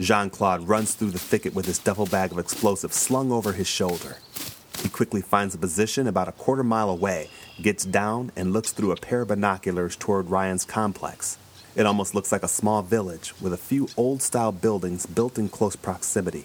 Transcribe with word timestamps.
Jean 0.00 0.30
Claude 0.30 0.68
runs 0.68 0.94
through 0.94 1.10
the 1.10 1.18
thicket 1.18 1.54
with 1.54 1.66
his 1.66 1.78
duffel 1.78 2.06
bag 2.06 2.30
of 2.30 2.38
explosives 2.38 2.94
slung 2.94 3.32
over 3.32 3.52
his 3.52 3.66
shoulder. 3.66 4.18
He 4.80 4.88
quickly 4.88 5.20
finds 5.20 5.54
a 5.54 5.58
position 5.58 6.06
about 6.06 6.28
a 6.28 6.32
quarter 6.32 6.62
mile 6.62 6.88
away, 6.88 7.30
gets 7.60 7.84
down, 7.84 8.30
and 8.36 8.52
looks 8.52 8.70
through 8.70 8.92
a 8.92 8.96
pair 8.96 9.22
of 9.22 9.28
binoculars 9.28 9.96
toward 9.96 10.30
Ryan's 10.30 10.64
complex. 10.64 11.36
It 11.74 11.84
almost 11.84 12.14
looks 12.14 12.30
like 12.30 12.44
a 12.44 12.48
small 12.48 12.82
village 12.82 13.34
with 13.40 13.52
a 13.52 13.56
few 13.56 13.88
old 13.96 14.22
style 14.22 14.52
buildings 14.52 15.04
built 15.04 15.36
in 15.36 15.48
close 15.48 15.74
proximity. 15.74 16.44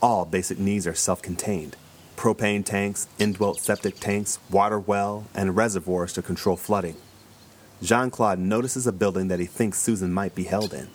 All 0.00 0.24
basic 0.24 0.58
needs 0.58 0.86
are 0.86 0.94
self 0.94 1.20
contained 1.22 1.76
propane 2.20 2.62
tanks, 2.62 3.08
indwelt 3.18 3.58
septic 3.58 3.98
tanks, 3.98 4.38
water 4.50 4.78
well, 4.78 5.24
and 5.34 5.56
reservoirs 5.56 6.12
to 6.12 6.20
control 6.20 6.54
flooding. 6.54 6.96
Jean 7.82 8.10
Claude 8.10 8.38
notices 8.38 8.86
a 8.86 8.92
building 8.92 9.28
that 9.28 9.40
he 9.40 9.46
thinks 9.46 9.78
Susan 9.78 10.12
might 10.12 10.34
be 10.34 10.44
held 10.44 10.74
in. 10.74 10.90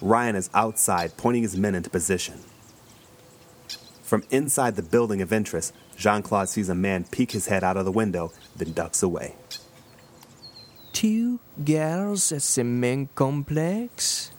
Ryan 0.00 0.36
is 0.36 0.50
outside, 0.54 1.16
pointing 1.16 1.42
his 1.42 1.56
men 1.56 1.74
into 1.74 1.90
position. 1.90 2.40
From 4.02 4.24
inside 4.30 4.76
the 4.76 4.82
building 4.82 5.22
of 5.22 5.32
interest, 5.32 5.72
Jean 5.96 6.22
Claude 6.22 6.48
sees 6.48 6.68
a 6.68 6.74
man 6.74 7.04
peek 7.04 7.32
his 7.32 7.46
head 7.46 7.62
out 7.62 7.76
of 7.76 7.84
the 7.84 7.92
window, 7.92 8.32
then 8.56 8.72
ducks 8.72 9.02
away. 9.02 9.36
Two 10.92 11.38
girls 11.64 12.32
at 12.32 12.42
the 12.42 12.64
main 12.64 13.08
complex? 13.14 14.32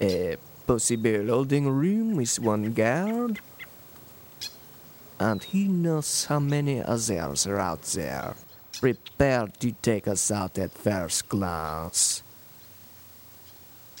A 0.00 0.36
possible 0.66 1.26
holding 1.26 1.68
room 1.68 2.16
with 2.16 2.38
one 2.40 2.72
guard? 2.72 3.38
And 5.20 5.44
he 5.44 5.68
knows 5.68 6.24
how 6.24 6.40
many 6.40 6.82
others 6.82 7.46
are 7.46 7.60
out 7.60 7.82
there, 7.82 8.34
prepared 8.80 9.60
to 9.60 9.72
take 9.72 10.08
us 10.08 10.30
out 10.30 10.58
at 10.58 10.72
first 10.72 11.28
glance. 11.28 12.22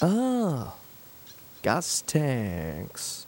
Ah, 0.02 0.74
gas 1.62 2.02
tanks. 2.06 3.26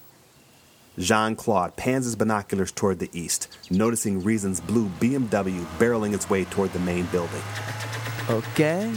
Jean 0.98 1.36
Claude 1.36 1.76
pans 1.76 2.06
his 2.06 2.16
binoculars 2.16 2.72
toward 2.72 2.98
the 2.98 3.10
east, 3.12 3.48
noticing 3.70 4.22
Rezin's 4.22 4.60
blue 4.60 4.88
BMW 5.00 5.64
barreling 5.78 6.14
its 6.14 6.30
way 6.30 6.44
toward 6.46 6.72
the 6.72 6.78
main 6.78 7.04
building. 7.06 7.42
Okay, 8.30 8.90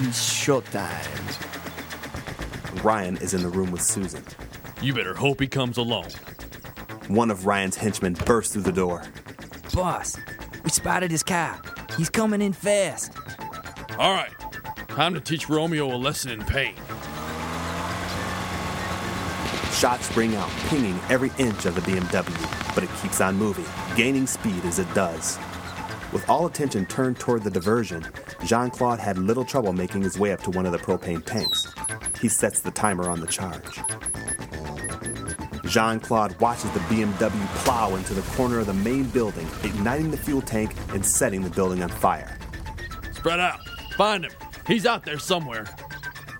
it's 0.00 0.44
showtime. 0.44 1.08
Ryan 2.84 3.16
is 3.18 3.32
in 3.32 3.42
the 3.42 3.48
room 3.48 3.70
with 3.70 3.82
Susan. 3.82 4.24
You 4.82 4.92
better 4.92 5.14
hope 5.14 5.40
he 5.40 5.46
comes 5.46 5.78
alone. 5.78 6.08
One 7.08 7.30
of 7.30 7.46
Ryan's 7.46 7.76
henchmen 7.76 8.14
bursts 8.26 8.52
through 8.52 8.62
the 8.62 8.72
door. 8.72 9.04
Boss, 9.72 10.18
we 10.64 10.70
spotted 10.70 11.10
his 11.10 11.22
car. 11.22 11.60
He's 11.96 12.10
coming 12.10 12.42
in 12.42 12.52
fast. 12.52 13.12
All 13.98 14.12
right, 14.12 14.32
time 14.88 15.14
to 15.14 15.20
teach 15.20 15.48
Romeo 15.48 15.94
a 15.94 15.96
lesson 15.96 16.32
in 16.32 16.44
pain. 16.44 16.74
Shots 19.82 20.16
ring 20.16 20.36
out, 20.36 20.48
pinging 20.68 20.96
every 21.08 21.32
inch 21.38 21.66
of 21.66 21.74
the 21.74 21.80
BMW, 21.80 22.72
but 22.72 22.84
it 22.84 22.90
keeps 23.02 23.20
on 23.20 23.34
moving, 23.34 23.64
gaining 23.96 24.28
speed 24.28 24.64
as 24.64 24.78
it 24.78 24.86
does. 24.94 25.40
With 26.12 26.24
all 26.30 26.46
attention 26.46 26.86
turned 26.86 27.18
toward 27.18 27.42
the 27.42 27.50
diversion, 27.50 28.06
Jean 28.44 28.70
Claude 28.70 29.00
had 29.00 29.18
little 29.18 29.44
trouble 29.44 29.72
making 29.72 30.02
his 30.02 30.16
way 30.16 30.30
up 30.30 30.40
to 30.44 30.50
one 30.50 30.66
of 30.66 30.70
the 30.70 30.78
propane 30.78 31.24
tanks. 31.24 31.74
He 32.20 32.28
sets 32.28 32.60
the 32.60 32.70
timer 32.70 33.10
on 33.10 33.18
the 33.18 33.26
charge. 33.26 33.80
Jean 35.64 35.98
Claude 35.98 36.40
watches 36.40 36.70
the 36.70 36.80
BMW 36.82 37.46
plow 37.64 37.96
into 37.96 38.14
the 38.14 38.22
corner 38.36 38.60
of 38.60 38.66
the 38.66 38.74
main 38.74 39.08
building, 39.08 39.48
igniting 39.64 40.12
the 40.12 40.16
fuel 40.16 40.42
tank 40.42 40.76
and 40.90 41.04
setting 41.04 41.42
the 41.42 41.50
building 41.50 41.82
on 41.82 41.88
fire. 41.88 42.38
Spread 43.14 43.40
out. 43.40 43.58
Find 43.96 44.26
him. 44.26 44.32
He's 44.64 44.86
out 44.86 45.04
there 45.04 45.18
somewhere. 45.18 45.66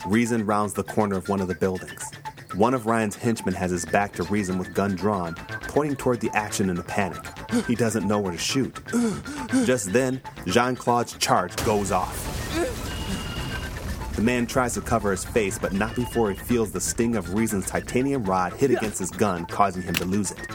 Rezin 0.07 0.47
rounds 0.47 0.75
the 0.75 0.85
corner 0.85 1.17
of 1.17 1.29
one 1.29 1.41
of 1.41 1.49
the 1.49 1.57
buildings. 1.57 2.12
One 2.55 2.75
of 2.75 2.85
Ryan's 2.85 3.17
henchmen 3.17 3.55
has 3.55 3.71
his 3.71 3.87
back 3.87 4.13
to 4.15 4.25
Rezin 4.25 4.59
with 4.59 4.75
gun 4.75 4.95
drawn, 4.95 5.35
pointing 5.63 5.97
toward 5.97 6.21
the 6.21 6.31
action 6.35 6.69
in 6.69 6.77
a 6.77 6.83
panic. 6.83 7.25
He 7.67 7.75
doesn't 7.75 8.07
know 8.07 8.19
where 8.19 8.33
to 8.33 8.39
shoot. 8.39 8.79
Just 9.65 9.93
then, 9.93 10.21
Jean 10.47 10.77
Claude's 10.77 11.15
charge 11.15 11.57
goes 11.65 11.91
off. 11.91 12.29
The 14.17 14.23
man 14.23 14.47
tries 14.47 14.75
to 14.75 14.83
cover 14.83 15.11
his 15.11 15.25
face, 15.25 15.59
but 15.59 15.73
not 15.73 15.97
before 15.97 16.31
he 16.31 16.37
feels 16.37 16.73
the 16.73 16.81
sting 16.81 17.17
of 17.17 17.33
Rezin's 17.33 17.67
titanium 17.67 18.25
rod 18.25 18.53
hit 18.53 18.71
against 18.71 18.99
his 18.99 19.11
gun, 19.11 19.47
causing 19.47 19.83
him 19.83 19.95
to 19.95 20.05
lose 20.05 20.33
it. 20.33 20.47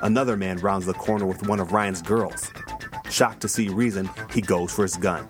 Another 0.00 0.38
man 0.38 0.56
rounds 0.58 0.86
the 0.86 0.94
corner 0.94 1.26
with 1.26 1.46
one 1.46 1.60
of 1.60 1.72
Ryan's 1.72 2.00
girls. 2.00 2.50
Shocked 3.10 3.42
to 3.42 3.48
see 3.48 3.68
Rezin, 3.68 4.08
he 4.32 4.40
goes 4.40 4.72
for 4.72 4.82
his 4.82 4.96
gun. 4.96 5.28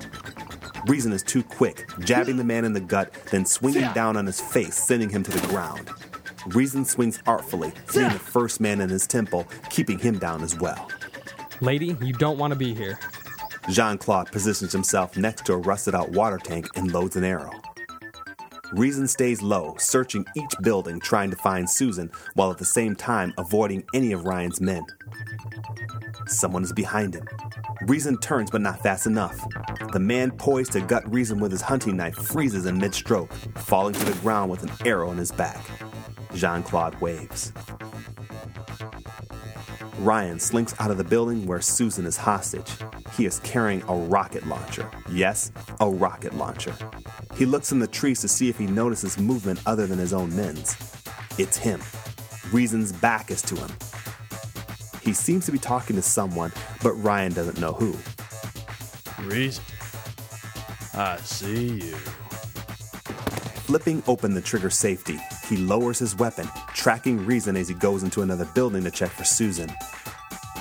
Rezin 0.86 1.12
is 1.12 1.22
too 1.22 1.42
quick, 1.42 1.88
jabbing 2.00 2.36
the 2.36 2.44
man 2.44 2.64
in 2.64 2.72
the 2.72 2.80
gut, 2.80 3.12
then 3.30 3.44
swinging 3.44 3.92
down 3.92 4.16
on 4.16 4.26
his 4.26 4.40
face, 4.40 4.76
sending 4.76 5.08
him 5.08 5.22
to 5.22 5.30
the 5.30 5.46
ground. 5.48 5.90
Rezin 6.46 6.84
swings 6.84 7.22
artfully, 7.26 7.72
hitting 7.92 8.12
the 8.12 8.18
first 8.18 8.60
man 8.60 8.80
in 8.80 8.88
his 8.88 9.06
temple, 9.06 9.46
keeping 9.68 9.98
him 9.98 10.18
down 10.18 10.42
as 10.42 10.58
well. 10.58 10.88
Lady, 11.60 11.96
you 12.00 12.12
don't 12.14 12.38
want 12.38 12.52
to 12.52 12.58
be 12.58 12.74
here. 12.74 12.98
Jean 13.68 13.98
Claude 13.98 14.32
positions 14.32 14.72
himself 14.72 15.16
next 15.16 15.44
to 15.46 15.52
a 15.52 15.58
rusted 15.58 15.94
out 15.94 16.10
water 16.10 16.38
tank 16.38 16.66
and 16.76 16.92
loads 16.92 17.16
an 17.16 17.24
arrow. 17.24 17.52
Rezin 18.72 19.08
stays 19.08 19.42
low, 19.42 19.74
searching 19.78 20.24
each 20.36 20.54
building, 20.62 21.00
trying 21.00 21.30
to 21.30 21.36
find 21.36 21.68
Susan, 21.68 22.10
while 22.34 22.50
at 22.50 22.58
the 22.58 22.64
same 22.64 22.94
time 22.94 23.34
avoiding 23.36 23.84
any 23.94 24.12
of 24.12 24.24
Ryan's 24.24 24.60
men. 24.60 24.84
Someone 26.26 26.62
is 26.62 26.72
behind 26.72 27.14
him. 27.14 27.26
Rezin 27.82 28.18
turns, 28.18 28.50
but 28.50 28.60
not 28.60 28.82
fast 28.82 29.06
enough. 29.06 29.38
The 29.92 29.98
man 29.98 30.30
poised 30.32 30.72
to 30.72 30.80
gut 30.80 31.10
Rezin 31.10 31.38
with 31.38 31.52
his 31.52 31.62
hunting 31.62 31.96
knife 31.96 32.14
freezes 32.14 32.66
in 32.66 32.78
mid 32.78 32.94
stroke, 32.94 33.32
falling 33.56 33.94
to 33.94 34.04
the 34.04 34.18
ground 34.20 34.50
with 34.50 34.62
an 34.62 34.70
arrow 34.86 35.10
in 35.10 35.18
his 35.18 35.32
back. 35.32 35.64
Jean 36.34 36.62
Claude 36.62 37.00
waves. 37.00 37.52
Ryan 39.98 40.38
slinks 40.38 40.74
out 40.78 40.90
of 40.90 40.98
the 40.98 41.04
building 41.04 41.46
where 41.46 41.60
Susan 41.60 42.06
is 42.06 42.16
hostage. 42.16 42.70
He 43.16 43.26
is 43.26 43.38
carrying 43.40 43.82
a 43.82 43.94
rocket 43.94 44.46
launcher. 44.46 44.90
Yes, 45.10 45.52
a 45.80 45.88
rocket 45.88 46.34
launcher. 46.34 46.74
He 47.34 47.44
looks 47.44 47.72
in 47.72 47.78
the 47.78 47.86
trees 47.86 48.20
to 48.20 48.28
see 48.28 48.48
if 48.48 48.56
he 48.56 48.66
notices 48.66 49.18
movement 49.18 49.60
other 49.66 49.86
than 49.86 49.98
his 49.98 50.12
own 50.12 50.34
men's. 50.34 50.76
It's 51.38 51.56
him. 51.56 51.80
Reason's 52.52 52.92
back 52.92 53.30
is 53.30 53.42
to 53.42 53.56
him. 53.56 53.70
He 55.10 55.14
seems 55.14 55.44
to 55.46 55.50
be 55.50 55.58
talking 55.58 55.96
to 55.96 56.02
someone, 56.02 56.52
but 56.84 56.92
Ryan 56.92 57.32
doesn't 57.32 57.58
know 57.58 57.72
who. 57.72 57.96
Rezin. 59.20 59.64
I 60.94 61.16
see 61.16 61.66
you. 61.66 61.96
Flipping 63.66 64.04
open 64.06 64.34
the 64.34 64.40
trigger 64.40 64.70
safety, 64.70 65.18
he 65.48 65.56
lowers 65.56 65.98
his 65.98 66.14
weapon, 66.14 66.48
tracking 66.74 67.26
Rezin 67.26 67.56
as 67.56 67.66
he 67.66 67.74
goes 67.74 68.04
into 68.04 68.22
another 68.22 68.44
building 68.54 68.84
to 68.84 68.90
check 68.92 69.10
for 69.10 69.24
Susan. 69.24 69.68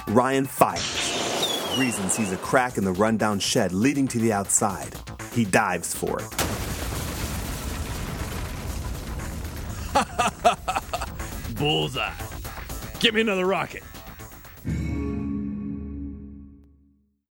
Ryan 0.07 0.45
fires. 0.45 1.77
Rezin 1.77 2.09
sees 2.09 2.31
a 2.31 2.37
crack 2.37 2.79
in 2.79 2.83
the 2.83 2.93
rundown 2.93 3.37
shed 3.37 3.71
leading 3.71 4.07
to 4.07 4.17
the 4.17 4.33
outside. 4.33 4.95
He 5.31 5.45
dives 5.45 5.93
for 5.93 6.17
it. 6.19 6.27
Bullseye. 11.55 12.11
Get 12.99 13.13
me 13.13 13.21
another 13.21 13.45
rocket. 13.45 13.83